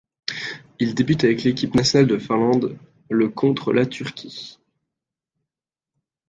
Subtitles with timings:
[0.79, 2.75] Il débute avec l'équipe nationale de Finlande
[3.11, 4.57] le contre la Turquie.